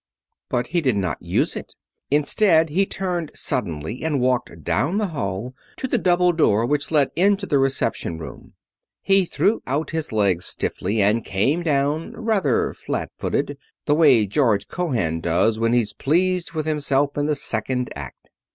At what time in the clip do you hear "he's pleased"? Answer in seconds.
15.73-16.53